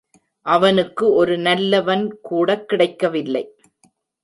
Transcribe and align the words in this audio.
அவனுக்கு 0.45 1.13
ஒரு 1.13 1.37
நல்லவன்கூடக் 1.37 2.65
கிடைக்கவில்லை. 2.65 3.55